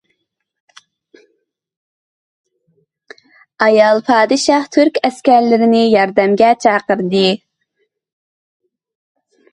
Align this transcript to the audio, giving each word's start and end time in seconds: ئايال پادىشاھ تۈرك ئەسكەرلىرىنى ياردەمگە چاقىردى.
ئايال 3.65 4.01
پادىشاھ 4.07 4.65
تۈرك 4.77 4.97
ئەسكەرلىرىنى 5.11 5.85
ياردەمگە 5.85 6.51
چاقىردى. 6.67 7.25